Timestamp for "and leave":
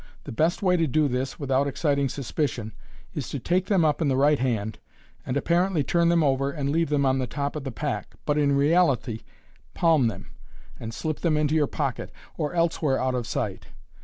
6.49-6.89